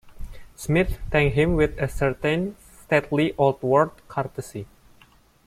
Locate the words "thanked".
1.11-1.35